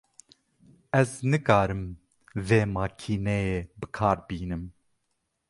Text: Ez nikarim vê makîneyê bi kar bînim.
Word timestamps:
Ez 0.99 1.11
nikarim 1.29 1.83
vê 2.47 2.61
makîneyê 2.75 3.59
bi 3.79 3.87
kar 3.95 4.17
bînim. 4.27 4.63